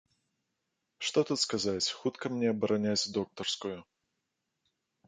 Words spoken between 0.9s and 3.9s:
Што тут сказаць, хутка мне абараняць доктарскую.